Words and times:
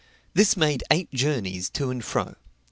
This 0.33 0.57
made 0.57 0.83
eight 0.89 1.11
journeys 1.11 1.69
to 1.69 1.91
and 1.91 2.03
fro. 2.03 2.33